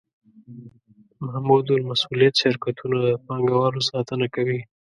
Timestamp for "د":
3.05-3.07